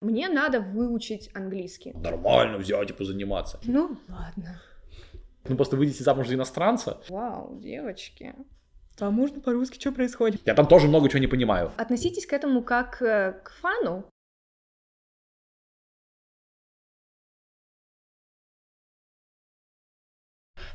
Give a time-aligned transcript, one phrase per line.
[0.00, 1.92] Мне надо выучить английский.
[1.92, 3.60] Нормально взять и позаниматься.
[3.64, 4.62] Ну, ладно.
[5.46, 7.02] Ну, просто выйдете замуж за иностранца.
[7.10, 8.34] Вау, девочки.
[8.98, 10.40] А можно по-русски, что происходит?
[10.46, 11.70] Я там тоже много чего не понимаю.
[11.76, 14.04] Относитесь к этому как э, к фану.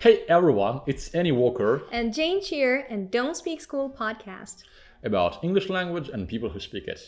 [0.01, 4.63] Hey everyone, it's Annie Walker And Jane Cheer and Don't Speak School podcast.
[5.05, 6.99] About English language and people who speak it.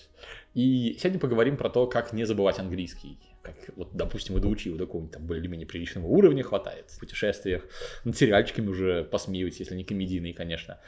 [0.54, 3.18] И сегодня поговорим про то, как не забывать английский.
[3.42, 7.64] Как, вот, допустим, вы доучили до какого-нибудь там более-менее приличного уровня хватает в путешествиях,
[8.04, 10.80] над сериальчиками уже посмеиваетесь, если не комедийные, конечно.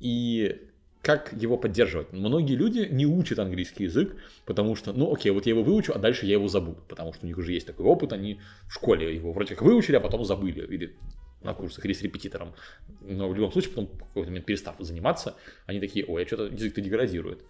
[0.00, 0.60] И
[1.02, 2.12] как его поддерживать?
[2.12, 4.16] Многие люди не учат английский язык,
[4.46, 7.24] потому что, ну окей, вот я его выучу, а дальше я его забуду, потому что
[7.24, 10.24] у них уже есть такой опыт, они в школе его вроде как выучили, а потом
[10.24, 10.96] забыли, или
[11.44, 12.54] на курсах или с репетитором.
[13.00, 15.36] Но в любом случае, потом в какой-то момент перестав заниматься,
[15.66, 17.44] они такие, ой, а что-то язык-то деградирует.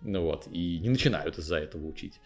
[0.00, 2.20] Ну вот, и не начинают из-за этого учить.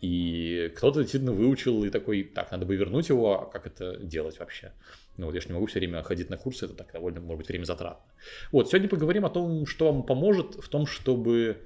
[0.00, 4.38] И кто-то действительно выучил и такой, так, надо бы вернуть его, а как это делать
[4.38, 4.72] вообще?
[5.16, 7.38] Ну вот я же не могу все время ходить на курсы, это так довольно, может
[7.38, 8.04] быть, время затратно.
[8.52, 11.58] Вот, сегодня поговорим о том, что вам поможет в том, чтобы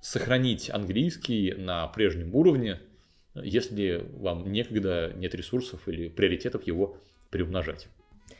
[0.00, 2.80] сохранить английский на прежнем уровне,
[3.34, 6.98] если вам некогда нет ресурсов или приоритетов его
[7.30, 7.88] приумножать.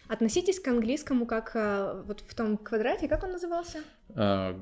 [0.08, 3.78] Относитесь к английскому как э, вот в том квадрате, как он назывался?
[4.14, 4.58] А,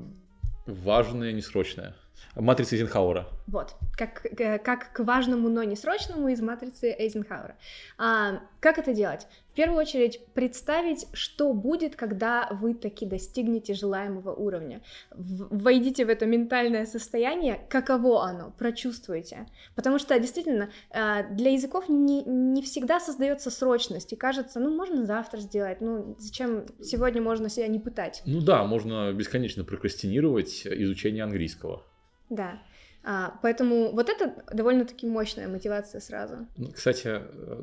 [0.67, 1.95] важное, несрочное.
[2.35, 3.27] Матрица Эйзенхауэра.
[3.47, 4.23] Вот, как,
[4.65, 7.57] как к важному, но не срочному из матрицы Эйзенхауэра.
[7.99, 9.27] А, как это делать?
[9.51, 14.81] В первую очередь представить, что будет, когда вы таки достигнете желаемого уровня.
[15.11, 19.47] Войдите в это ментальное состояние, каково оно, прочувствуйте.
[19.75, 25.05] Потому что действительно э, для языков не, не всегда создается срочность, и кажется, ну можно
[25.05, 28.23] завтра сделать, ну зачем сегодня можно себя не пытать.
[28.27, 31.83] Ну да, можно бесконечно прокрастинировать изучение английского.
[32.31, 32.63] Да.
[33.03, 36.47] А, поэтому вот это довольно-таки мощная мотивация сразу.
[36.75, 37.63] Кстати, э,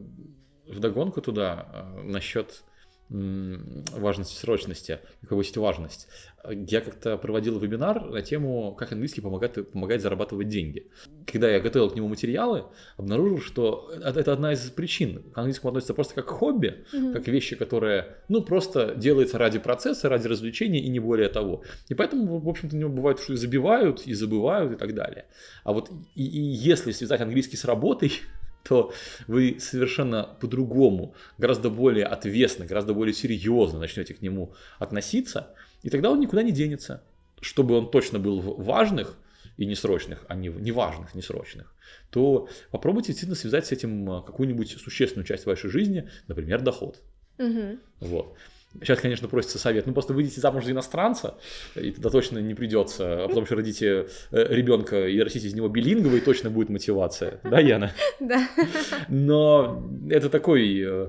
[0.68, 2.64] вдогонку туда э, насчет
[3.10, 6.08] важности срочности, повысить важность.
[6.50, 10.88] Я как-то проводил вебинар на тему, как английский помогает, помогает зарабатывать деньги.
[11.26, 12.66] Когда я готовил к нему материалы,
[12.96, 15.24] обнаружил, что это одна из причин.
[15.34, 17.14] К английскому относится просто как хобби, Мгм.
[17.14, 21.64] как вещи, которые, ну, просто делаются ради процесса, ради развлечения и не более того.
[21.90, 25.26] И поэтому, в общем-то, у него бывает, что и забивают, и забывают, и так далее.
[25.64, 28.12] А вот и, и если связать английский с работой,
[28.68, 28.94] то
[29.28, 36.12] вы совершенно по-другому, гораздо более ответственно, гораздо более серьезно начнете к нему относиться, и тогда
[36.12, 37.04] он никуда не денется.
[37.40, 39.16] Чтобы он точно был в важных
[39.58, 41.74] и несрочных, а не в неважных, несрочных,
[42.10, 47.00] то попробуйте действительно связать с этим а, какую-нибудь существенную часть вашей жизни, например, доход.
[47.38, 47.80] Мгм.
[48.00, 48.36] Вот.
[48.82, 49.88] Сейчас, конечно, просится совет.
[49.88, 51.36] Ну, просто выйдите замуж за иностранца,
[51.76, 53.24] и тогда точно не придется.
[53.26, 57.40] А потом еще родите э, ребенка и растите из него билинговый, точно будет мотивация.
[57.44, 57.92] Да, Яна?
[58.20, 58.48] Да.
[59.10, 60.80] Но это такой...
[60.86, 61.08] э,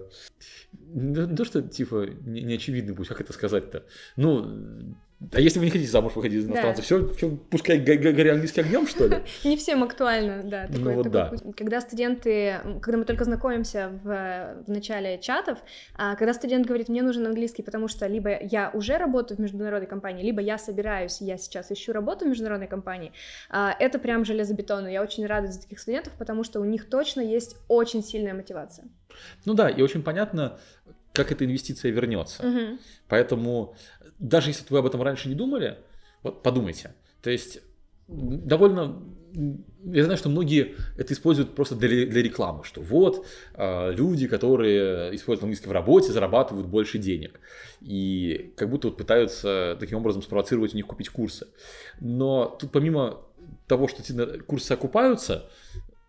[0.95, 3.85] Не не то, что, типа, не- неочевидный путь, как это сказать-то?
[4.17, 4.97] Ну,
[5.33, 6.53] а если вы не хотите замуж выходить за Да.
[6.55, 9.17] иностранца, все, пускай го- го- горя английский огнем, что ли?
[9.45, 11.53] Не всем актуально, да, Ну такой, вот такой да.
[11.56, 15.59] Когда студенты, когда мы только знакомимся в, в начале чатов,
[15.97, 19.89] а, когда студент говорит, мне нужен английский, потому что либо я уже работаю в международной
[19.89, 23.12] компании, либо я собираюсь, я сейчас ищу работу в международной компании,
[23.50, 24.87] а, это прям железобетонно.
[24.89, 28.87] Я очень рада за таких студентов, потому что у них точно есть очень сильная мотивация.
[29.45, 30.59] Ну да, и очень понятно,
[31.13, 32.45] как эта инвестиция вернется.
[32.45, 32.79] Мгм.
[33.09, 33.75] Поэтому
[34.19, 35.79] даже если вы об этом раньше не думали,
[36.23, 36.95] вот подумайте.
[37.23, 37.61] То есть
[38.09, 39.03] довольно...
[39.85, 45.15] Я знаю, что многие это используют просто для, для рекламы, что вот а, люди, которые
[45.15, 47.39] используют английский в работе, зарабатывают больше денег.
[47.81, 51.47] И как будто вот пытаются таким образом спровоцировать у них купить курсы.
[52.01, 53.21] Но тут помимо
[53.67, 54.03] того, что
[54.47, 55.49] курсы окупаются,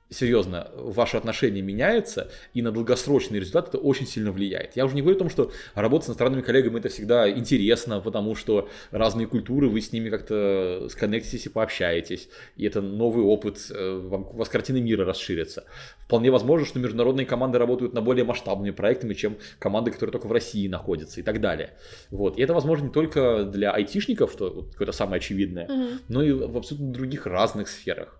[0.10, 4.76] серьезно, ваше отношение меняется, и на долгосрочный результат это очень сильно влияет.
[4.76, 8.36] Я уже не говорю о том, что работать с иностранными коллегами это всегда интересно, потому
[8.36, 14.00] что разные культуры, вы с ними как-то сконнектитесь и пообщаетесь, и это новый опыт, э,
[14.00, 15.66] вам, у вас картина мира расширится.
[16.00, 20.32] Вполне возможно, что международные команды работают на более масштабными проектами, чем команды, которые только в
[20.32, 21.74] России находятся и так далее.
[22.10, 22.38] Вот.
[22.38, 26.00] И это возможно не только для айтишников, что какое-то самое очевидное, Мгм.
[26.08, 28.19] но и в абсолютно других разных сферах.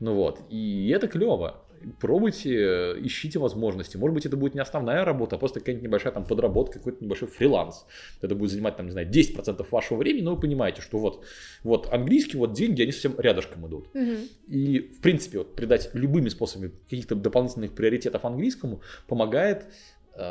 [0.00, 1.62] Ну вот, и это клево.
[1.98, 3.96] Пробуйте, э, ищите возможности.
[3.96, 7.28] Может быть, это будет не основная работа, а просто какая-нибудь небольшая там подработка, какой-то небольшой
[7.28, 7.86] фриланс.
[8.20, 11.24] Это будет занимать, там, не знаю, 10% вашего времени, но вы понимаете, что вот,
[11.62, 13.94] вот английский, вот деньги, они совсем рядышком идут.
[13.94, 14.16] Мгм.
[14.48, 19.64] И, в принципе, вот, придать любыми способами каких-то дополнительных приоритетов английскому помогает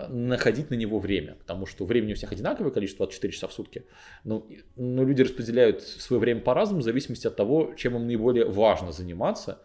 [0.09, 3.85] находить на него время, потому что времени у всех одинаковое количество, 24 часа в сутки,
[4.23, 8.91] но, но люди распределяют свое время по-разному в зависимости от того, чем им наиболее важно
[8.91, 9.61] заниматься,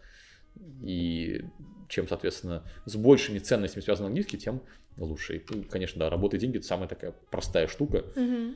[0.83, 1.41] И
[1.89, 4.61] чем, соответственно, с большими ценностями связан английский, тем
[4.97, 5.37] лучше.
[5.37, 8.55] И, ну, конечно, да, работа и деньги– это самая такая простая штука, Мгм.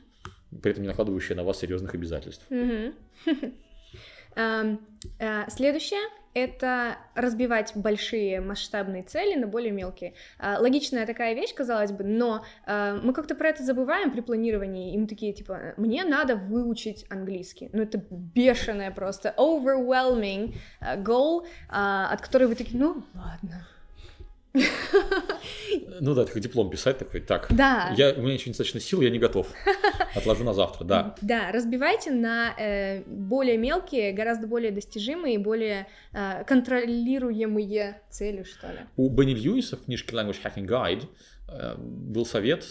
[0.62, 2.44] при этом не накладывающая на вас серьезных обязательств.
[2.50, 2.94] Мгм.
[4.36, 4.76] Э,
[5.48, 6.00] Следующее—
[6.34, 10.14] это разбивать большие масштабные цели на более мелкие.
[10.38, 14.94] Э, Логичная такая вещь, казалось бы, но э, мы как-то про это забываем при планировании,
[14.94, 17.70] и мы такие, типа, мне надо выучить английский.
[17.72, 23.66] Ну, это бешеное просто, overwhelming э, goal, э, от которой вы такие, ну, ладно.
[26.00, 27.94] Ну да, такой диплом писать, такой, так, Да.
[27.96, 29.46] я, у меня еще недостаточно сил, я не готов.
[30.14, 31.14] Отложу на завтра, да.
[31.20, 38.78] Да, разбивайте на э, более мелкие, гораздо более достижимые более э, контролируемые цели, что ли.
[38.96, 41.04] У Бенни Льюиса в книжке Language Hacking Guide
[41.48, 42.64] э, был совет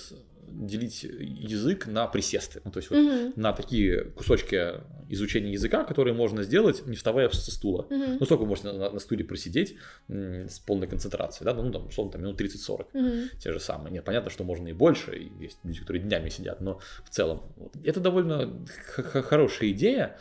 [0.48, 2.62] делить язык на присесты.
[2.66, 4.74] Ну, то есть вот Мгм, на такие кусочки
[5.09, 7.88] изучения языка, которые можно сделать, не вставая со стула.
[7.89, 9.75] мгм, Ну, сколько вы можете на, на стуле просидеть
[10.07, 11.53] с полной концентрацией, да?
[11.53, 12.88] Ну, там, условно, там, минут 30-40.
[12.94, 13.29] мгм.
[13.39, 13.91] те же самые.
[13.91, 17.41] Нет, понятно, что можно и больше, и есть люди, которые днями сидят, но в целом
[17.83, 20.17] это довольно хорошая идея,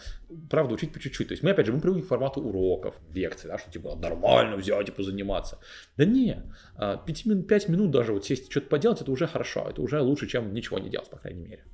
[0.50, 1.28] правда, учить по чуть-чуть.
[1.28, 4.56] То есть мы, опять же, мы привыкли к формату уроков, лекций, да, что типа нормально
[4.56, 5.58] взять и позаниматься.
[5.96, 6.42] Да не,
[6.78, 10.00] 5 минут, 5 минут даже вот сесть и что-то поделать, это уже хорошо, это уже
[10.00, 11.64] лучше, чем ничего не делать, по крайней мере.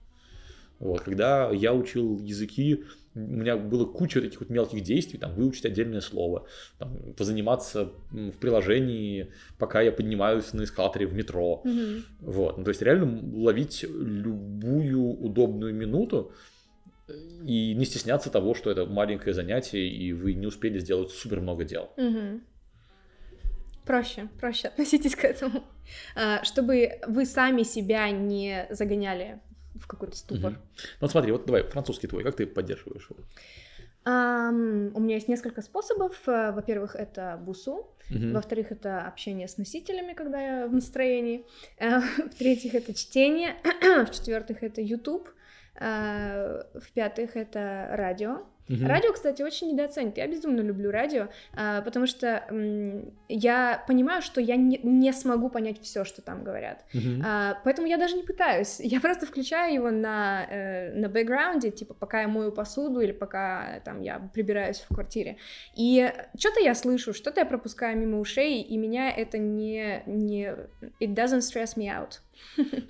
[0.84, 2.84] Вот, когда я учил языки,
[3.14, 6.46] у меня было куча таких вот мелких действий, там, выучить отдельное слово,
[6.78, 11.62] там, позаниматься в приложении, пока я поднимаюсь на эскалаторе в метро.
[11.64, 12.04] Мгм.
[12.20, 16.32] Вот, ну, то есть реально ловить любую удобную минуту
[17.08, 17.14] э,
[17.46, 21.64] и не стесняться того, что это маленькое занятие, и вы не успели сделать супер много
[21.64, 21.92] дел.
[21.96, 22.42] Мгм.
[23.86, 25.64] Проще, проще относитесь к этому.
[26.14, 29.40] А, Чтобы вы сами себя не загоняли
[29.74, 30.52] в какой-то ступор.
[30.52, 30.60] Мгм.
[31.00, 33.20] Ну смотри, вот давай, французский твой, как ты поддерживаешь его?
[34.06, 36.20] Ам, у меня есть несколько способов.
[36.28, 37.90] Э, Во-первых, это бусу.
[38.10, 38.34] Мгм.
[38.34, 41.46] Во-вторых, это общение с носителями, когда я в настроении.
[41.78, 42.00] Э,
[42.30, 43.56] В-третьих, это чтение.
[44.06, 45.28] В-четвертых, это YouTube.
[45.80, 48.42] Э, В-пятых, это радио.
[48.68, 48.86] Мгм.
[48.86, 50.16] Радио, кстати, очень недооценят.
[50.16, 52.44] Я безумно люблю радио, а, потому что
[53.28, 56.84] я понимаю, что я не, не смогу понять все, что там говорят.
[57.24, 58.80] А, поэтому я даже не пытаюсь.
[58.94, 63.80] Я просто включаю его на, э, на бэкграунде, типа пока я мою посуду или пока
[63.84, 65.36] там я прибираюсь в квартире.
[65.74, 70.02] И что-то я слышу, что-то я пропускаю мимо ушей, и меня это не...
[70.06, 70.54] не
[71.00, 72.20] it doesn't stress me out.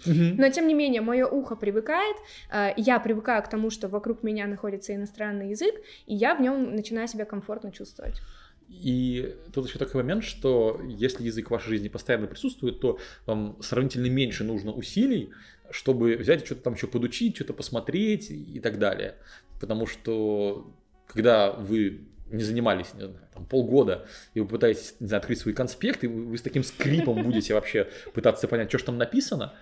[0.06, 2.17] Но тем не менее, мое ухо привыкает,
[2.50, 5.75] э, я привыкаю к тому, что вокруг меня находится иностранный язык,
[6.06, 8.20] и я в нем начинаю себя комфортно чувствовать.
[8.69, 13.56] И тут еще такой момент, что если язык в вашей жизни постоянно присутствует, то вам
[13.61, 15.31] сравнительно меньше нужно усилий,
[15.70, 19.17] чтобы взять что-то там еще подучить, что-то посмотреть и так далее.
[19.61, 20.73] Потому что
[21.06, 22.00] когда вы
[22.36, 26.06] не занимались не знаю, там, полгода, и вы пытаетесь не знаю, открыть свой конспект, и
[26.06, 29.52] вы, вы с таким скрипом будете вообще пытаться понять, что же там написано.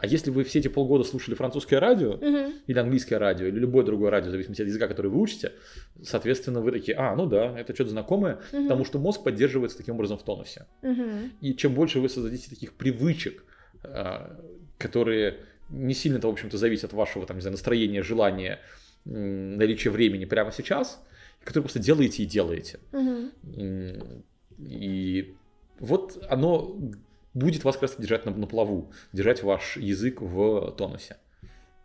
[0.00, 2.18] А если вы все эти полгода слушали французское радио,
[2.66, 5.52] или английское радио, или любое другое радио, в зависимости от языка, который вы учите,
[6.02, 8.64] соответственно, вы такие, а, ну да, это что-то знакомое, Мгм.
[8.64, 10.66] потому что мозг поддерживается таким образом в тонусе.
[10.82, 11.32] Мгм.
[11.40, 13.44] И чем больше вы создадите таких привычек,
[13.84, 14.36] а,
[14.78, 15.36] которые
[15.70, 18.58] не сильно-то, в общем-то, зависят от вашего, там, не знаю, настроения, желания,
[19.04, 21.02] наличия времени прямо сейчас,
[21.40, 22.78] которые просто делаете и делаете.
[22.92, 24.22] М,
[24.58, 25.34] И
[25.80, 26.76] вот оно
[27.34, 31.16] будет вас как раз держать на, на плаву, держать ваш язык в тонусе.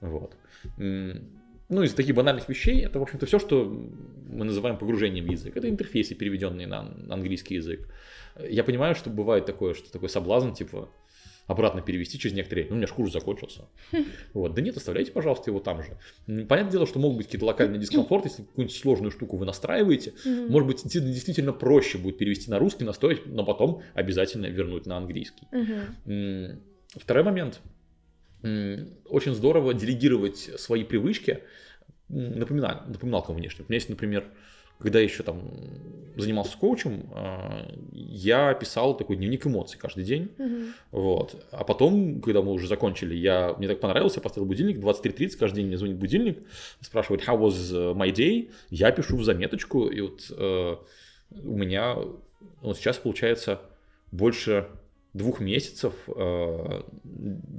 [0.02, 0.36] Вот.
[1.72, 3.66] Ну, из таких банальных вещей, это, в общем-то, все, что
[4.30, 5.56] мы называем погружением в язык.
[5.58, 6.80] Это интерфейсы, переведенные на
[7.10, 7.88] английский язык.
[8.50, 10.90] Я понимаю, что бывает такое, что такой соблазн, типа,
[11.50, 13.68] обратно перевести через некоторые, ну, у меня ж курс закончился.
[14.34, 14.54] Вот.
[14.54, 15.98] Да нет, оставляйте, пожалуйста, его там же.
[16.46, 20.52] Понятное дело, что могут быть какие-то локальные дискомфорты, если какую-нибудь сложную штуку вы настраиваете, Мгм.
[20.52, 25.48] может быть, действительно, проще будет перевести на русский, настоять, но потом обязательно вернуть на английский.
[26.06, 26.62] М,
[26.96, 27.60] Второй момент.
[28.42, 31.40] Очень здорово делегировать свои привычки
[32.10, 33.66] напоминал, напоминалкам внешним.
[33.68, 34.26] У меня есть, например,
[34.80, 35.42] когда я еще там
[36.16, 40.32] занимался коучем, а, я писал такой дневник эмоций каждый день.
[40.38, 40.74] Мгм.
[40.92, 41.46] Вот.
[41.52, 45.58] А потом, когда мы уже закончили, я, мне так понравилось, я поставил будильник, 23.30, каждый
[45.58, 46.40] день мне звонит будильник,
[46.82, 48.52] спрашивает, how was uh, my day?
[48.70, 50.76] Я пишу в заметочку, и вот э,
[51.44, 51.96] у меня
[52.62, 53.60] вот сейчас получается
[54.12, 54.68] больше
[55.14, 56.82] двух месяцев э,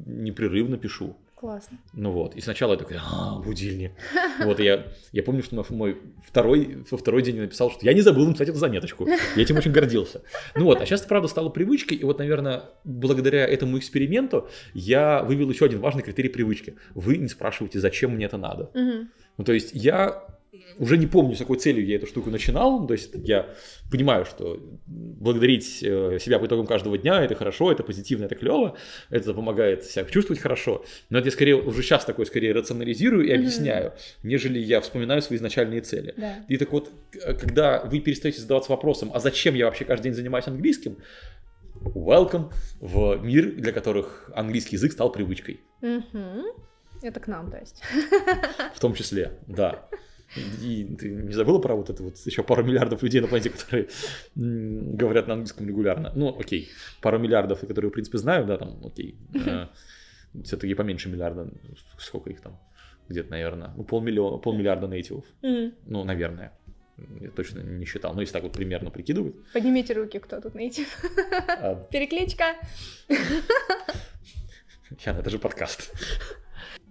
[0.07, 1.17] непрерывно пишу.
[1.41, 1.79] Классно.
[1.95, 3.93] Ну вот, и сначала я такой, а, будильник.
[4.45, 8.27] Вот, я, я помню, что мой, второй, во второй день написал, что я не забыл
[8.27, 9.09] написать эту заметочку.
[9.09, 10.23] Я этим очень гордился.
[10.55, 15.49] Ну вот, а сейчас, правда, стало привычкой, и вот, наверное, благодаря этому эксперименту я вывел
[15.49, 16.77] еще один важный критерий привычки.
[16.95, 18.71] Вы не спрашиваете, зачем мне это надо.
[18.75, 20.27] Ну, то есть я
[20.79, 22.87] уже не помню, с какой целью я эту штуку начинал.
[22.87, 23.55] То есть я
[23.91, 28.77] понимаю, что благодарить э, себя по итогам каждого дня это хорошо, это позитивно, это клево,
[29.11, 30.85] это помогает себя чувствовать хорошо.
[31.11, 34.21] Но это я скорее уже сейчас такой скорее рационализирую и объясняю, mm-hmm.
[34.25, 36.15] нежели я вспоминаю свои изначальные цели.
[36.17, 36.45] Да.
[36.49, 40.47] И так вот, когда вы перестаете задаваться вопросом, а зачем я вообще каждый день занимаюсь
[40.47, 40.99] английским,
[41.83, 45.61] welcome в мир, для которых английский язык стал привычкой.
[45.83, 46.43] Mm-hmm.
[47.03, 47.83] Это к нам, то есть.
[48.75, 49.89] В том числе, да.
[50.37, 53.89] И ты не забыла про вот это вот еще пару миллиардов людей на планете, которые
[54.37, 56.13] говорят на английском регулярно?
[56.15, 56.69] Ну, окей,
[57.01, 59.17] пару миллиардов, которые, в принципе, знаю, да, там, окей.
[59.35, 59.67] Э,
[60.45, 61.51] Все-таки поменьше миллиарда,
[61.99, 62.59] сколько их там?
[63.09, 65.25] Где-то, наверное, ну, полмиллиона, полмиллиарда нейтивов.
[65.43, 66.53] Ну, наверное.
[67.21, 68.15] Я точно не считал.
[68.15, 69.35] Но если так вот примерно прикидывать.
[69.55, 71.03] Поднимите руки, кто тут нейтив.
[71.49, 71.75] А...
[71.91, 72.57] Перекличка.
[75.05, 75.93] Яна, это же подкаст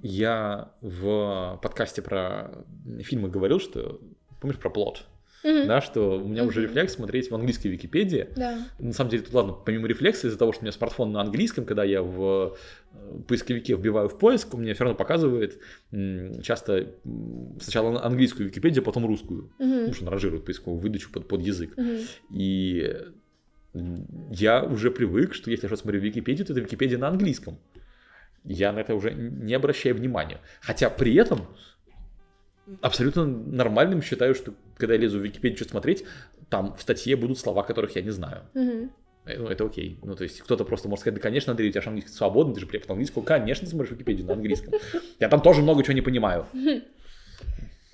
[0.02, 2.66] я в подкасте про
[3.02, 4.00] фильмы говорил, что
[4.40, 5.06] помнишь про плод?
[5.44, 5.68] Mm-hmm.
[5.68, 6.48] Да, что у меня mm-hmm.
[6.48, 8.28] уже рефлекс смотреть в английской Википедии.
[8.36, 8.68] Да.
[8.78, 11.64] На самом деле, тут ладно, помимо рефлекса, из-за того, что у меня смартфон на английском,
[11.64, 12.58] когда я в
[12.92, 15.60] э, поисковике вбиваю в поиск, у меня все равно показывает
[16.44, 16.94] часто
[17.62, 19.52] сначала английскую Википедию, а потом русскую.
[19.60, 19.80] Mm-hmm.
[19.80, 21.74] Потому что он ранжирует поисковую выдачу под, под язык.
[21.78, 22.08] Mm-hmm.
[22.34, 22.96] И
[24.32, 27.60] я уже привык, что если я что-то смотрю в Википедию, то это Википедия на английском
[28.44, 30.40] я на это уже не обращаю внимания.
[30.62, 31.48] Хотя при этом
[32.82, 36.04] абсолютно нормальным считаю, что когда я лезу в Википедию что смотреть,
[36.50, 38.44] там в статье будут слова, которых я не знаю.
[38.54, 38.90] Угу.
[39.26, 40.00] Ну, это окей.
[40.02, 42.56] Ну, то есть кто-то просто может сказать, да, конечно, Андрей, у тебя же английский свободный,
[42.56, 43.24] ты же препод английского.
[43.24, 44.74] Конечно, смотришь Википедию на английском.
[45.20, 46.46] Я там тоже много чего не понимаю.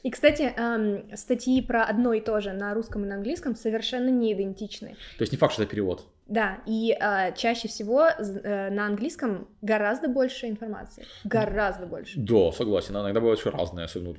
[0.05, 4.09] И, кстати, эм, статьи про одно и то же на русском и на английском совершенно
[4.09, 4.89] не идентичны.
[5.17, 6.05] То есть не факт, что это перевод.
[6.27, 11.07] Да, и э, чаще всего э, на английском гораздо больше информации.
[11.23, 12.19] Гораздо больше.
[12.19, 12.95] Да, согласен.
[12.95, 14.13] Иногда бывает еще разное, особенно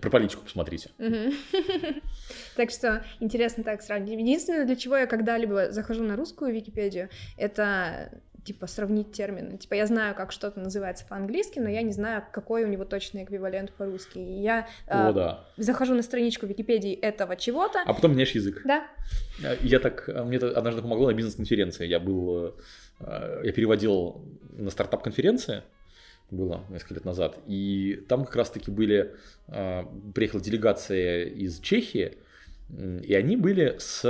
[0.00, 0.90] про политику посмотрите.
[2.54, 4.20] Так что интересно так сравнить.
[4.20, 9.58] Единственное, для чего я когда-либо захожу на русскую Википедию, это типа сравнить термины.
[9.58, 13.24] Типа я знаю, как что-то называется по-английски, но я не знаю, какой у него точный
[13.24, 14.18] эквивалент по-русски.
[14.18, 15.44] И я О, э, да.
[15.58, 17.82] захожу на страничку Википедии этого чего-то.
[17.84, 18.62] А потом меняешь язык.
[18.64, 18.88] Да.
[19.44, 21.86] Э, я так, э, мне это однажды помогло на бизнес-конференции.
[21.86, 22.54] Я был,
[23.00, 25.62] э, я переводил на стартап-конференции,
[26.30, 29.14] было несколько лет назад, и там как раз-таки были,
[29.46, 32.18] приехала делегация из Чехии,
[33.02, 34.04] и они были с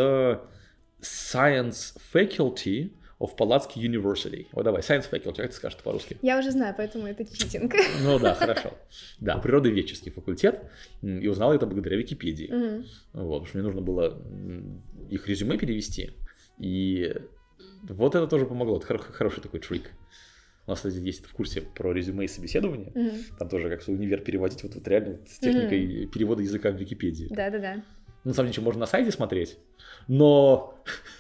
[1.01, 4.47] Science Faculty of Palatsky University.
[4.53, 6.19] Вот давай, Science Faculty, как ты скажешь по-русски?
[6.23, 7.75] Я уже знаю, поэтому это читинг.
[8.03, 8.75] Ну да, хорошо.
[9.21, 10.63] Да, природоведческий факультет,
[11.03, 12.53] и узнал это благодаря Википедии.
[12.53, 12.85] Угу.
[13.15, 14.23] Вот, потому что мне нужно было
[15.11, 16.11] их резюме перевести,
[16.59, 17.15] и
[17.83, 19.91] вот это тоже помогло, это хороший такой трик.
[20.67, 22.91] У нас, кстати, есть в курсе про резюме и собеседование.
[22.91, 23.39] Mm-hmm.
[23.39, 26.07] Там тоже как свой универ переводить вот, вот реально с техникой mm-hmm.
[26.09, 27.29] перевода языка в Википедии.
[27.31, 27.83] Да-да-да.
[28.25, 29.57] На самом деле, можно на сайте смотреть,
[30.09, 30.79] но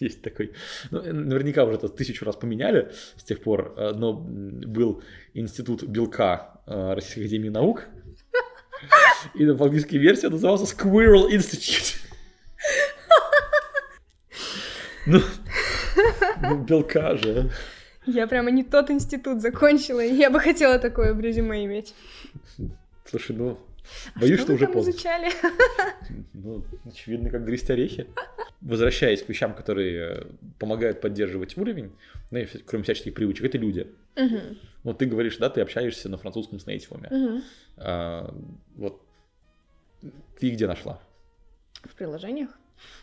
[0.00, 0.52] есть такой,
[0.90, 5.02] ну, наверняка уже это тысячу раз поменяли с тех пор, э, но был
[5.34, 7.86] институт белка э, Российской Академии Наук,
[9.34, 11.96] и в английской версии назывался Squirrel Institute.
[15.06, 15.20] Ну,
[16.42, 17.50] ну, белка же.
[18.06, 21.94] Я прямо не тот институт закончила, и я бы хотела такое в резюме иметь.
[23.04, 23.58] Слушай, ну,
[24.14, 24.90] а Боюсь, что, что уже поздно.
[24.90, 25.30] изучали?
[26.32, 28.06] Ну, очевидно, как грызть орехи.
[28.60, 30.26] Возвращаясь к вещам, которые
[30.58, 31.92] помогают поддерживать уровень,
[32.30, 33.86] ну, кроме всяческих привычек, это люди.
[34.16, 34.56] Угу.
[34.84, 37.08] Вот ты говоришь, да, ты общаешься на французском с нейтивами.
[37.10, 37.42] Угу.
[37.78, 38.34] А,
[38.76, 39.02] вот
[40.38, 41.00] ты где нашла?
[41.84, 42.50] В приложениях.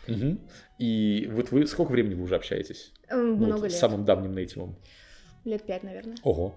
[0.06, 0.38] Угу.
[0.78, 2.92] И вот вы сколько времени вы уже общаетесь?
[3.10, 3.72] Много ну, вот, лет.
[3.72, 4.76] С самым давним нейтивом?
[5.44, 6.16] Лет пять, наверное.
[6.22, 6.54] Ого,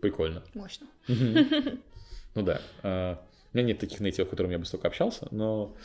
[0.00, 0.42] прикольно.
[0.54, 0.86] Мощно.
[1.08, 1.78] Угу.
[2.34, 2.60] Ну да.
[2.82, 3.22] А,
[3.52, 5.76] у меня нет таких нейтивов, с которыми я бы столько общался, но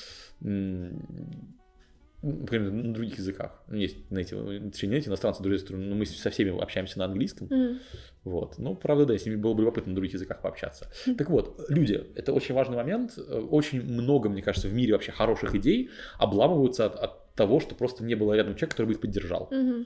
[2.22, 3.62] например, на других языках.
[3.68, 7.48] Ну, есть native, точнее, нет, иностранцы, друзья, но мы со всеми общаемся на английском.
[7.48, 7.78] Mm.
[8.24, 8.58] Вот.
[8.58, 10.92] Ну, правда, да, с ними было бы любопытно на других языках пообщаться.
[11.06, 11.16] Mm.
[11.16, 13.18] Так вот, люди, это очень важный момент.
[13.18, 18.04] Очень много, мне кажется, в мире вообще хороших идей обламываются от, от того, что просто
[18.04, 19.50] не было рядом человека, который бы их поддержал.
[19.52, 19.86] Mm-hmm.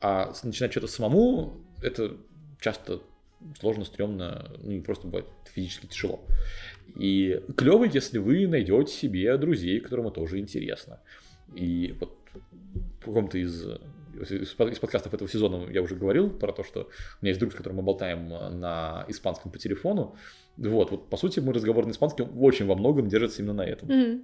[0.00, 2.16] А начинать что-то самому, это
[2.60, 3.02] часто
[3.58, 6.20] сложно, стрёмно, ну, не просто бывает физически тяжело.
[6.96, 11.00] И клево, если вы найдете себе друзей, которым это тоже интересно.
[11.54, 12.16] И вот
[13.00, 13.66] в каком-то из
[14.20, 16.84] из подкастов этого сезона я уже говорил про то, что у
[17.24, 20.16] меня есть друг, с которым мы болтаем на испанском по телефону.
[20.56, 23.88] Вот, вот по сути, мой разговор на испанском очень во многом держится именно на этом.
[23.88, 24.22] Mm-hmm.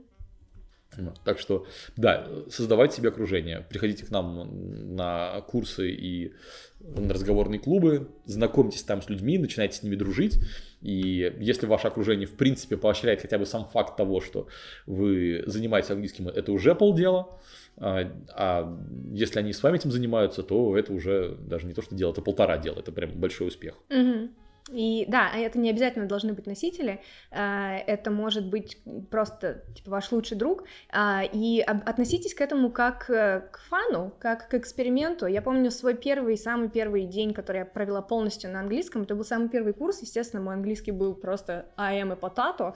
[1.25, 1.67] Так что,
[1.97, 6.33] да, создавайте себе окружение, приходите к нам на курсы и
[6.81, 10.41] на разговорные клубы, знакомьтесь там с людьми, начинайте с ними дружить,
[10.81, 14.49] и если ваше окружение в принципе поощряет хотя бы сам факт того, что
[14.87, 17.39] вы занимаетесь английским, это уже полдела,
[17.77, 18.79] а, а
[19.13, 22.23] если они с вами этим занимаются, то это уже даже не то, что дело, это
[22.23, 23.75] полтора дела, это прям большой успех.
[23.91, 24.31] Угу.
[24.73, 28.79] И да, это не обязательно должны быть носители, а, это может быть
[29.11, 34.49] просто типа, ваш лучший друг, а, и относитесь к этому как э, к фану, как
[34.49, 35.27] к эксперименту.
[35.27, 39.25] Я помню свой первый, самый первый день, который я провела полностью на английском, это был
[39.25, 42.75] самый первый курс, естественно, мой английский был просто I am a potato,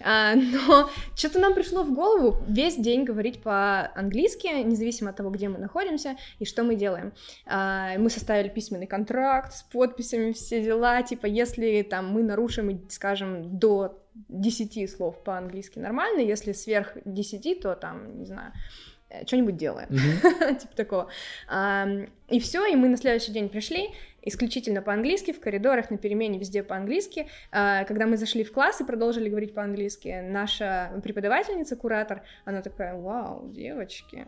[0.00, 5.48] а, но что-то нам пришло в голову весь день говорить по-английски, независимо от того, где
[5.48, 7.12] мы находимся и что мы делаем.
[7.46, 14.00] Мы составили письменный контракт с подписями, все дела, типа если там мы нарушим, скажем, до
[14.28, 18.52] 10 слов по-английски нормально, если сверх 10, то там, не знаю,
[19.10, 20.58] э, что-нибудь делаем, mm-hmm.
[20.60, 21.10] типа такого.
[22.28, 23.90] И все, и мы на следующий день пришли,
[24.22, 27.28] исключительно по-английски, в коридорах, на перемене, везде по-английски.
[27.52, 32.94] А, когда мы зашли в класс и продолжили говорить по-английски, наша преподавательница, куратор, она такая,
[32.94, 34.26] вау, девочки,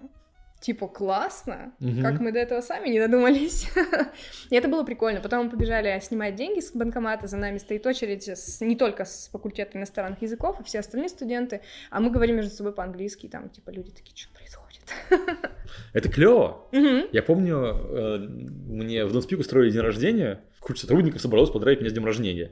[0.66, 2.02] типа классно, угу.
[2.02, 3.70] как мы до этого сами не додумались.
[4.50, 5.20] и это было прикольно.
[5.20, 9.28] Потом мы побежали снимать деньги с банкомата, за нами стоит очередь с, не только с
[9.30, 13.48] факультета иностранных языков, а все остальные студенты, а мы говорим между собой по-английски, и там
[13.48, 14.82] типа люди такие, что происходит?
[15.92, 16.66] это клево.
[16.72, 17.10] Угу.
[17.12, 21.92] Я помню, э, мне в Донспик устроили день рождения, куча сотрудников собралась поздравить меня с
[21.92, 22.50] днем рождения.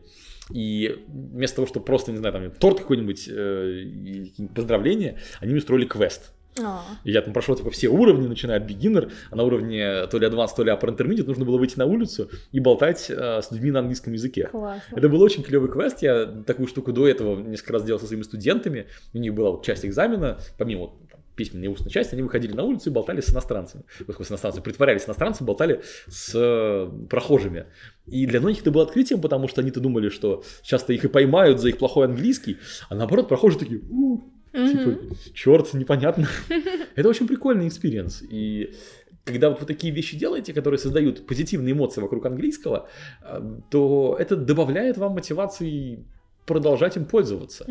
[0.53, 5.87] И вместо того, чтобы просто, не знаю, там торт какой-нибудь, э, поздравления, они мне устроили
[5.87, 6.34] квест.
[7.05, 10.27] И я там прошел типа все уровни, начиная от beginner, а на уровне то ли
[10.27, 13.71] advanced, то ли upper intermediate нужно было выйти на улицу и болтать э, с людьми
[13.71, 14.49] на английском языке.
[14.49, 14.97] Классно.
[14.97, 18.23] Это был очень клевый квест, я такую штуку до этого несколько раз делал со своими
[18.23, 22.53] студентами, у них была вот часть экзамена, помимо там, письменной и устной части, они выходили
[22.53, 27.67] на улицу и болтали с иностранцами, с иностранцами, притворялись иностранцами, болтали с э, прохожими.
[28.07, 31.61] И для многих это было открытием, потому что они-то думали, что часто их и поймают
[31.61, 32.59] за их плохой английский,
[32.89, 33.81] а наоборот, прохожие такие,
[34.55, 34.99] Типа,
[35.35, 36.29] черт, непонятно.
[36.95, 38.23] Это очень прикольный experience.
[38.23, 38.73] И
[39.25, 42.89] когда вот вы такие вещи делаете, которые создают позитивные эмоции вокруг английского,
[43.23, 46.05] э, то это добавляет вам мотивации
[46.47, 47.65] продолжать им пользоваться.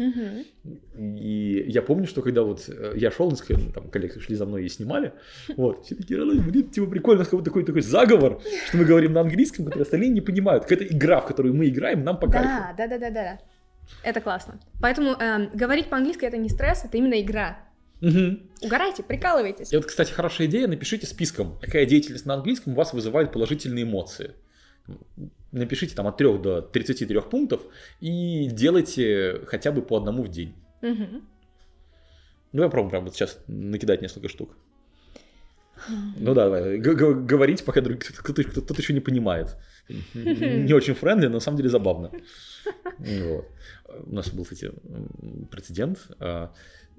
[0.97, 3.31] И я помню, что когда вот э, я шел,
[3.73, 5.13] там коллеги шли за мной и снимали,
[5.57, 9.83] вот, все такие, блин, типа прикольно, такой, такой заговор, что мы говорим на английском, который
[9.83, 10.63] остальные не понимают.
[10.63, 12.77] Какая-то игра, в которую мы играем, нам по да, кайфу.
[12.77, 13.39] Да, да, да, да.
[14.03, 14.59] Это классно.
[14.81, 17.59] Поэтому э, говорить по-английски это не стресс, это именно игра.
[18.01, 18.39] Угу.
[18.61, 19.71] Угорайте, прикалывайтесь.
[19.71, 23.83] И вот, кстати, хорошая идея, напишите списком, какая деятельность на английском у вас вызывает положительные
[23.83, 24.35] эмоции.
[25.53, 27.61] Напишите там от 3 до 33 пунктов
[28.01, 30.53] и делайте хотя бы по одному в день.
[30.81, 31.21] Угу.
[32.51, 34.57] Давай попробуем вот сейчас накидать несколько штук.
[36.17, 36.77] Ну да, давай.
[36.77, 39.55] Г- говорить, пока кто-то, кто-то еще не понимает.
[39.89, 42.11] Не очень friendly, но на самом деле забавно.
[42.97, 43.47] Вот.
[44.05, 44.71] У нас был, кстати,
[45.51, 45.99] прецедент.
[46.19, 46.51] А,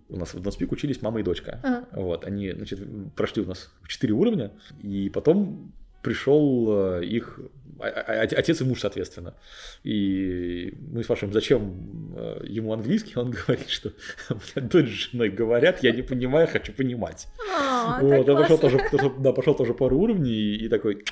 [0.09, 1.61] у нас в Донспик учились мама и дочка.
[1.63, 1.89] Ага.
[1.93, 2.81] Вот, они, значит,
[3.17, 7.41] прошли у нас четыре уровня, и потом пришел э, их
[7.81, 9.35] а, а, отец и муж, соответственно.
[9.83, 13.93] И мы спрашиваем, зачем э, ему английский, он говорит, что
[14.61, 17.27] дочь с женой говорят, я не понимаю, хочу понимать.
[17.57, 18.81] А, вот, он пошел тоже,
[19.19, 21.05] да, пошел тоже пару уровней и такой,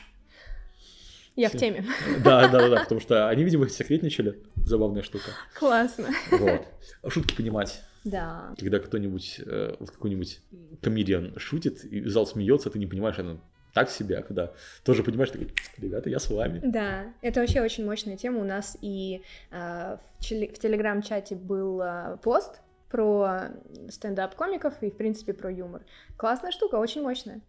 [1.36, 1.84] я в теме.
[2.24, 4.38] Да, да, да, потому что они, видимо, секретничали.
[4.56, 5.30] Забавная штука.
[5.58, 6.08] Классно.
[6.30, 6.66] Вот.
[7.12, 7.82] Шутки понимать.
[8.04, 8.54] Да.
[8.58, 10.40] Когда кто-нибудь, э, вот какой-нибудь
[10.80, 13.38] комедиан шутит, и зал смеется, ты не понимаешь, она
[13.72, 14.52] так себе, а когда
[14.84, 16.60] тоже понимаешь, ты ребята, я с вами.
[16.62, 18.40] Да, это вообще очень мощная тема.
[18.40, 23.48] У нас и э, в, в телеграм-чате был э, пост про
[23.88, 25.82] стендап-комиков и, в принципе, про юмор.
[26.18, 27.40] Классная штука, очень мощная.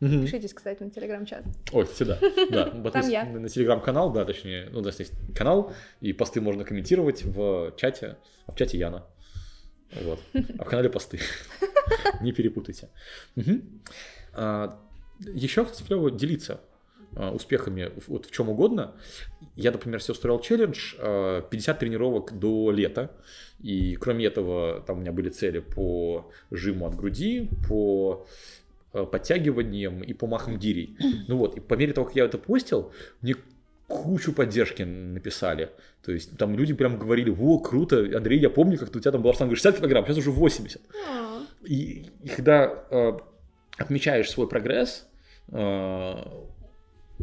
[0.00, 0.22] Угу.
[0.22, 1.44] Пишитесь, кстати, на телеграм-чат.
[1.72, 2.18] Ой, всегда.
[2.50, 3.24] Да, Там я.
[3.24, 8.52] На телеграм-канал, да, точнее, ну, нас есть канал, и посты можно комментировать в чате, а
[8.52, 9.04] в чате Яна.
[10.02, 10.20] Вот.
[10.58, 11.20] А в канале посты.
[12.20, 12.88] Не перепутайте.
[15.34, 16.60] Еще, кстати, клево делиться
[17.16, 18.94] а, успехами вот в чем угодно.
[19.56, 23.10] Я, например, себе устроил челлендж 50 а, тренировок до лета.
[23.60, 28.26] И кроме этого, там у меня были цели по жиму от груди, по
[28.92, 30.96] подтягиванием и помахом гирей.
[31.28, 33.36] Ну вот, и по мере того, как я это постил, мне
[33.90, 35.70] кучу поддержки написали.
[36.02, 39.22] То есть там люди прям говорили, во, круто, Андрей, я помню, как у тебя там
[39.22, 40.80] была штанга 60 килограмм, сейчас уже 80.
[41.08, 41.40] А.
[41.64, 43.12] И, и когда э,
[43.76, 45.08] отмечаешь свой прогресс,
[45.48, 46.14] э,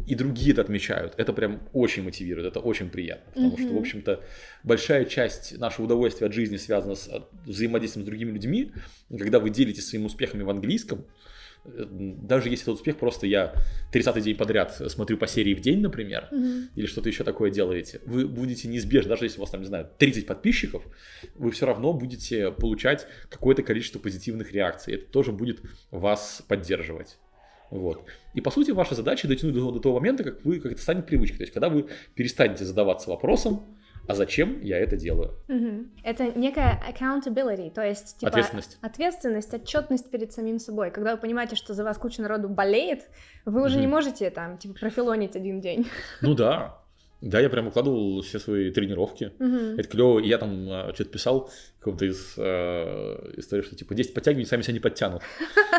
[0.06, 3.66] и другие это отмечают, это прям очень мотивирует, это очень приятно, потому mm-hmm.
[3.66, 4.20] что, в общем-то,
[4.62, 7.10] большая часть нашего удовольствия от жизни связана с
[7.46, 8.72] взаимодействием с другими людьми,
[9.16, 11.04] когда вы делитесь своими успехами в английском,
[11.76, 13.54] даже если этот успех просто я
[13.92, 16.68] 30-й день подряд смотрю по серии в день, например, mm-hmm.
[16.74, 19.88] или что-то еще такое делаете, вы будете неизбежно, даже если у вас там, не знаю,
[19.98, 20.82] 30 подписчиков,
[21.34, 24.94] вы все равно будете получать какое-то количество позитивных реакций.
[24.94, 27.18] Это тоже будет вас поддерживать.
[27.70, 28.04] Вот.
[28.34, 31.06] И по сути ваша задача дотянуть до, до того момента, как вы как это станет
[31.06, 31.38] привычкой.
[31.38, 33.77] То есть, когда вы перестанете задаваться вопросом,
[34.08, 35.34] а зачем я это делаю?
[35.48, 35.86] Угу.
[36.02, 40.90] Это некая accountability, то есть типа ответственность, ответственность, отчетность перед самим собой.
[40.90, 43.02] Когда вы понимаете, что за вас куча народу болеет,
[43.44, 43.82] вы уже угу.
[43.82, 45.86] не можете там типа профилонить один день.
[46.22, 46.78] Ну да,
[47.20, 49.32] да, я прям укладывал все свои тренировки.
[49.38, 49.78] Uh-huh.
[49.78, 50.20] Это клево.
[50.20, 51.50] И я там э, что-то писал
[51.80, 55.22] каком-то из э, истории, что типа 10 подтягиваний сами себя не подтянут.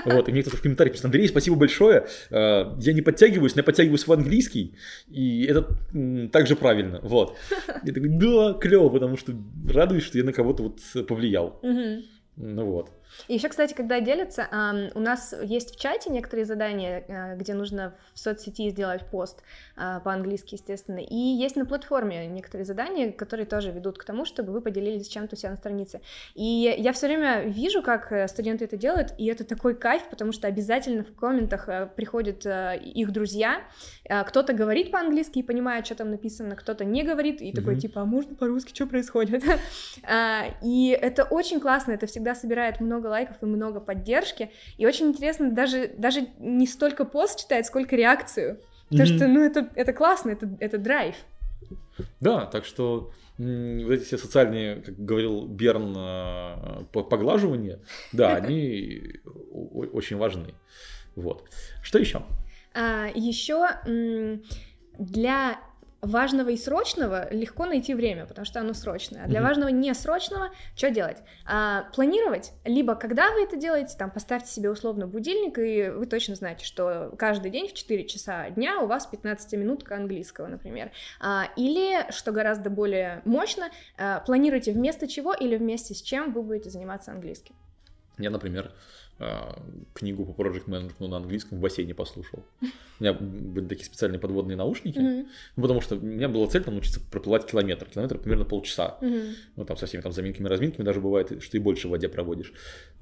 [0.06, 3.60] Вот, и мне кто-то в комментарии пишет, Андрей, спасибо большое, э, я не подтягиваюсь, но
[3.60, 4.76] я подтягиваюсь в английский,
[5.10, 7.00] и это м, также правильно.
[7.04, 7.36] Вот.
[7.84, 9.34] Я такой, да, клево, потому что
[9.68, 11.60] радуюсь, что я на кого-то вот повлиял.
[11.64, 12.02] Uh-huh.
[12.38, 12.92] Ну вот.
[13.28, 14.48] И еще, кстати, когда делятся,
[14.96, 19.42] у нас есть в чате некоторые задания, э, где нужно в соцсети сделать пост
[19.76, 24.52] а, по-английски, естественно, и есть на платформе некоторые задания, которые тоже ведут к тому, чтобы
[24.52, 26.02] вы поделились чем-то у себя на странице.
[26.36, 30.32] И я все время вижу, как э, студенты это делают, и это такой кайф, потому
[30.32, 33.62] что обязательно в комментах э, приходят их друзья,
[34.28, 37.56] кто-то говорит по-английски и понимает, что там написано, кто-то не говорит, и mm-hmm.
[37.56, 39.44] такой типа, а можно по-русски, что происходит?
[40.62, 44.52] И это очень классно, это всегда собирает много лайков и много поддержки.
[44.78, 48.60] И очень интересно даже, даже не столько пост читать, сколько реакцию.
[48.90, 49.16] Потому mm-hmm.
[49.16, 51.16] что, ну, это, это классно, это, это драйв.
[52.20, 57.80] Да, так что вот эти все социальные, как говорил Берн, э, поглаживания,
[58.12, 59.22] да, они
[59.54, 60.54] очень важны.
[61.16, 61.46] Вот.
[61.82, 62.24] Что еще?
[62.74, 63.68] А, еще
[64.98, 65.60] для
[66.02, 69.26] важного и срочного легко найти время, потому что оно срочное.
[69.26, 69.44] А для mm-hmm.
[69.44, 71.18] важного не срочного что делать?
[71.46, 76.36] А, планировать, либо когда вы это делаете, там поставьте себе условно будильник, и вы точно
[76.36, 80.92] знаете, что каждый день в 4 часа дня у вас 15 минутка английского, например.
[81.20, 86.44] А, или, что гораздо более мощно, а, планируйте вместо чего или вместе с чем вы
[86.44, 87.56] будете заниматься английским.
[88.18, 88.72] Я, например,
[89.94, 92.44] книгу по Project Management на английском в бассейне послушал.
[92.62, 95.28] У меня были такие специальные подводные наушники, mm-hmm.
[95.56, 97.86] ну, потому что у меня была цель там научиться проплывать километр.
[97.86, 98.98] Километр примерно полчаса.
[99.02, 99.34] Mm-hmm.
[99.58, 102.54] Ну, там со всеми там заминками, разминками даже бывает, что и больше в воде проводишь.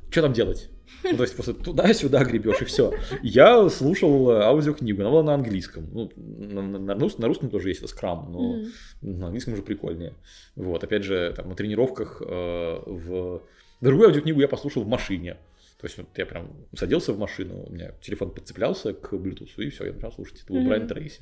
[0.10, 0.70] Что там делать?
[1.04, 2.94] Ну, то есть просто туда-сюда гребешь и все.
[3.22, 5.90] Я слушал аудиокнигу, она была на английском.
[5.92, 8.68] Ну, на, на, на русском тоже есть это скрам, но mm-hmm.
[9.02, 10.14] на английском уже прикольнее.
[10.56, 13.42] Вот, опять же, там на тренировках э, в...
[13.82, 15.38] Другую аудиокнигу я послушал в машине.
[15.80, 19.70] То есть вот я прям садился в машину, у меня телефон подцеплялся к Bluetooth, и
[19.70, 20.42] все, я начал слушать.
[20.44, 20.68] Это был mm-hmm.
[20.68, 21.22] Брайан Трейси.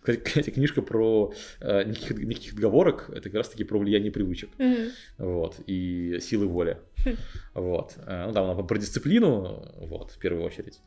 [0.00, 4.48] Кстати, книжка про э, никаких, никаких отговорок, это как раз-таки про влияние привычек.
[4.56, 4.90] Mm-hmm.
[5.18, 6.78] Вот, и силы воли.
[7.04, 7.16] Mm-hmm.
[7.54, 7.94] Вот.
[8.06, 10.80] Э, ну, там она про дисциплину, вот, в первую очередь.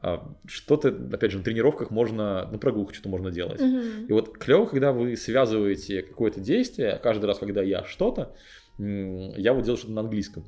[0.00, 3.60] А что-то, опять же, на тренировках можно, на прогулках что-то можно делать.
[3.60, 4.06] Mm-hmm.
[4.06, 8.34] И вот клево, когда вы связываете какое-то действие, каждый раз, когда я что-то,
[8.78, 10.44] я вот делал что-то на английском.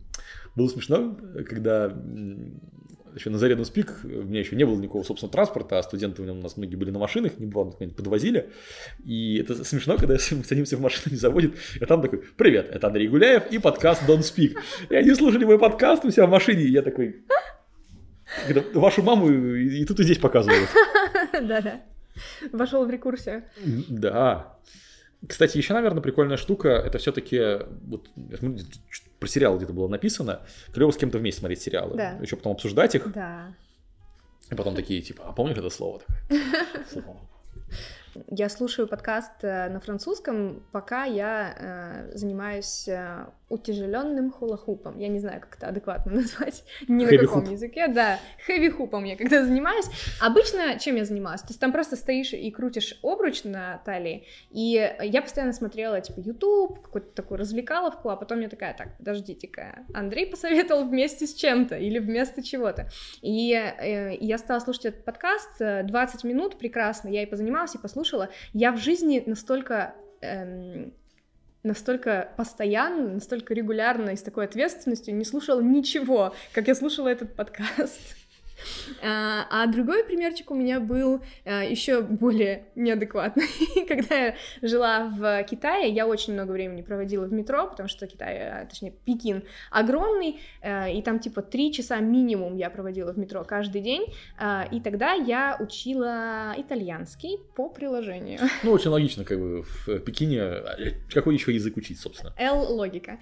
[0.55, 1.17] Было смешно,
[1.49, 1.95] когда
[3.17, 6.35] еще на заре спик у меня еще не было никакого собственного транспорта, а студенты у
[6.35, 8.51] нас многие были на машинах, не бывало, куда-нибудь подвозили.
[9.05, 12.87] И это смешно, когда мы садимся в машину, не заводит, и там такой, привет, это
[12.87, 14.57] Андрей Гуляев и подкаст Don't Speak.
[14.91, 17.25] И они слушали мой подкаст у себя в машине, и я такой,
[18.75, 20.69] вашу маму и, и тут и здесь показывают.
[21.33, 21.81] Да-да.
[22.53, 23.45] Вошел в рекурсию.
[23.89, 24.59] Да.
[25.27, 28.09] Кстати, еще, наверное, прикольная штука, это все-таки, вот,
[29.19, 32.13] про сериал где-то было написано, клево с кем-то вместе смотреть сериалы, да.
[32.21, 33.13] еще потом обсуждать их.
[33.13, 33.55] Да.
[34.51, 36.03] И потом такие, типа, а помнишь это слово?
[36.93, 37.17] Такое?
[38.29, 44.99] Я слушаю подкаст э, на французском, пока я э, занимаюсь э, утяжеленным хула-хупом.
[44.99, 47.89] Я не знаю, как это адекватно назвать, ни на каком языке.
[47.89, 49.87] Да, хэви-хупом я когда занимаюсь.
[50.21, 51.43] Обычно чем я занималась?
[51.43, 56.21] То есть там просто стоишь и крутишь обруч на талии, и я постоянно смотрела, типа,
[56.21, 61.77] YouTube, какую-то такую развлекаловку, а потом я такая, так, подождите-ка, Андрей посоветовал вместе с чем-то
[61.77, 62.89] или вместо чего-то.
[63.23, 67.79] И э, я стала слушать этот подкаст 20 э, минут, прекрасно, я и позанималась, и
[67.79, 68.06] послушала.
[68.53, 69.95] Я в жизни настолько...
[70.21, 70.92] Эм,
[71.62, 77.35] настолько постоянно, настолько регулярно и с такой ответственностью не слушала ничего, как я слушала этот
[77.35, 78.01] подкаст.
[79.03, 83.47] А, а другой примерчик у меня был а, еще более неадекватный.
[83.89, 88.39] Когда я жила в Китае, я очень много времени проводила в метро, потому что Китай,
[88.39, 93.81] а, точнее Пекин, огромный, и там типа три часа минимум я проводила в метро каждый
[93.81, 94.07] день,
[94.73, 98.41] и тогда я учила итальянский по приложению.
[98.63, 100.63] Ну, очень логично, как бы в Пекине
[101.13, 102.33] какой еще язык учить, собственно?
[102.37, 103.21] L-логика.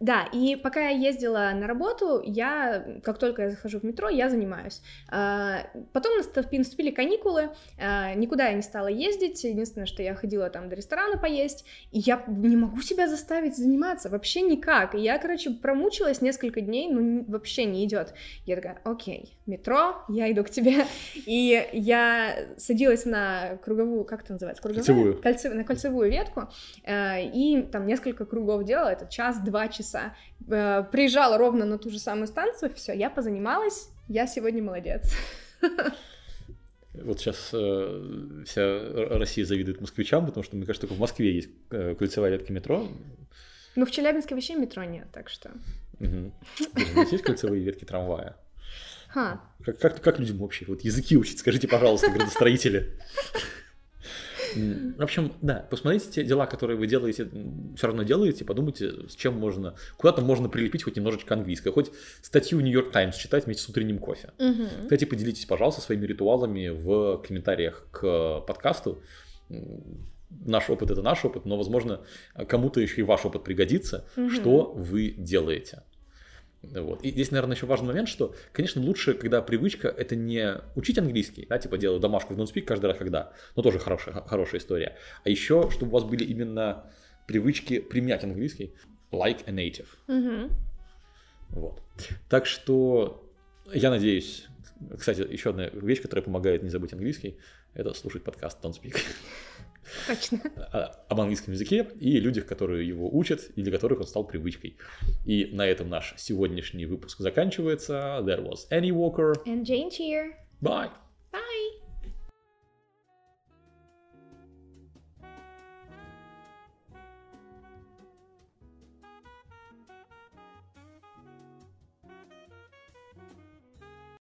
[0.00, 4.28] Да, и пока я ездила на работу, я, как только я захожу в метро, я
[4.28, 4.81] занимаюсь.
[5.08, 10.68] А, потом наступили каникулы, а, никуда я не стала ездить, единственное, что я ходила там
[10.68, 14.94] до ресторана поесть, и я не могу себя заставить заниматься, вообще никак.
[14.94, 18.14] И я, короче, промучилась несколько дней, ну вообще не идет.
[18.46, 20.86] Я такая, окей, метро, я иду к тебе.
[21.26, 24.62] И я садилась на круговую, как это называется?
[24.62, 24.84] Круговую?
[24.84, 25.22] Кольцевую.
[25.22, 26.48] Кольце, на кольцевую ветку,
[26.84, 30.14] э, и там несколько кругов делала, это час-два часа.
[30.48, 35.14] Э, приезжала ровно на ту же самую станцию, все, я позанималась, я сегодня молодец.
[36.92, 38.78] Вот сейчас э, вся
[39.16, 42.86] Россия завидует москвичам, потому что, мне кажется, только в Москве есть э, кольцевая ветка метро.
[43.76, 45.52] Ну, в Челябинске вообще метро нет, так что...
[46.00, 46.32] Угу.
[47.10, 48.36] Есть кольцевые ветки трамвая?
[49.08, 49.40] Ха.
[49.64, 51.38] Как, как, как людям вообще вот языки учить?
[51.38, 52.98] Скажите, пожалуйста, градостроители.
[54.54, 57.28] В общем, да, посмотрите те дела, которые вы делаете,
[57.76, 61.90] все равно делаете, подумайте, с чем можно, куда-то можно прилепить хоть немножечко английское, хоть
[62.22, 64.30] статью York Times читать вместе с утренним кофе.
[64.38, 64.84] Угу.
[64.84, 69.02] Кстати, поделитесь, пожалуйста, своими ритуалами в комментариях к подкасту.
[69.48, 72.00] Наш опыт это наш опыт, но, возможно,
[72.48, 74.30] кому-то еще и ваш опыт пригодится, угу.
[74.30, 75.82] что вы делаете.
[76.62, 77.02] Вот.
[77.02, 81.46] И здесь, наверное, еще важный момент, что, конечно, лучше, когда привычка это не учить английский,
[81.48, 85.28] да, типа делать домашку в NoSpeak каждый раз, когда, но тоже хорошая, хорошая история, а
[85.28, 86.84] еще, чтобы у вас были именно
[87.26, 88.74] привычки применять английский,
[89.10, 89.88] like a native.
[90.06, 90.52] Mm-hmm.
[91.50, 91.82] Вот.
[92.28, 93.28] Так что
[93.72, 94.46] я надеюсь,
[94.98, 97.38] кстати, еще одна вещь, которая помогает не забыть английский,
[97.74, 98.96] это слушать подкаст Don't Speak.
[100.06, 100.40] Точно.
[101.08, 104.76] об английском языке и людях, которые его учат и для которых он стал привычкой.
[105.24, 108.20] И на этом наш сегодняшний выпуск заканчивается.
[108.22, 109.34] There was Annie Walker.
[109.46, 110.32] And Jane Cheer.
[110.60, 110.90] Bye.
[111.32, 111.81] Bye.